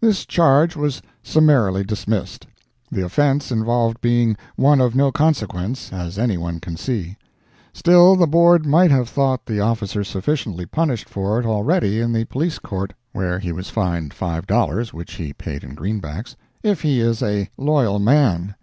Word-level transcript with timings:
This 0.00 0.26
charge 0.26 0.74
was 0.74 1.00
summarily 1.22 1.84
dismissed; 1.84 2.48
the 2.90 3.04
offence 3.04 3.52
involved 3.52 4.00
being 4.00 4.36
one 4.56 4.80
of 4.80 4.96
no 4.96 5.12
consequence, 5.12 5.92
as 5.92 6.18
anyone 6.18 6.58
can 6.58 6.76
see. 6.76 7.16
Still, 7.72 8.16
the 8.16 8.26
Board 8.26 8.66
might 8.66 8.90
have 8.90 9.08
thought 9.08 9.46
the 9.46 9.60
officer 9.60 10.02
sufficiently 10.02 10.66
punished 10.66 11.08
for 11.08 11.38
it 11.38 11.46
already 11.46 12.00
in 12.00 12.12
the 12.12 12.24
Police 12.24 12.58
Court, 12.58 12.92
where 13.12 13.38
he 13.38 13.52
was 13.52 13.70
fined 13.70 14.12
five 14.12 14.48
dollars, 14.48 14.92
which 14.92 15.12
he 15.12 15.32
paid 15.32 15.62
in 15.62 15.76
green 15.76 16.00
backs, 16.00 16.34
if 16.64 16.80
he 16.82 16.98
is 16.98 17.22
a 17.22 17.48
loyal 17.56 18.00
man. 18.00 18.56